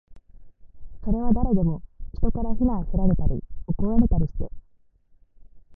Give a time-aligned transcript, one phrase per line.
[1.03, 1.83] それは誰でも、
[2.15, 4.49] 人から非難せられたり、怒られたりして